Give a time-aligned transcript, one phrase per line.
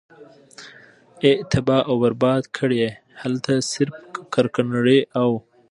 [1.21, 2.79] ئي تباه او برباد کړې!!
[3.21, 3.95] هلته صرف
[4.33, 5.29] کرکنړي او